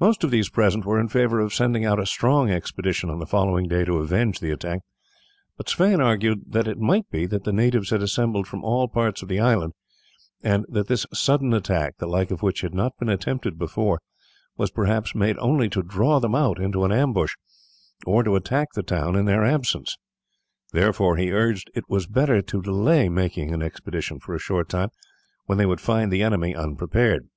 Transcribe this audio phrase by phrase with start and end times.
[0.00, 3.26] Most of those present were in favour of sending out a strong expedition on the
[3.26, 4.80] following day to avenge the attack;
[5.58, 9.20] but Sweyn argued that it might be that the natives had assembled from all parts
[9.20, 9.74] of the island,
[10.42, 14.00] and that this sudden attack, the like of which had not been attempted before,
[14.56, 17.34] was perhaps made only to draw them out into an ambush
[18.06, 19.98] or to attack the town in their absence.
[20.72, 24.88] Therefore he urged it was better to delay making an expedition for a short time,
[25.44, 27.28] when they would find the enemy unprepared.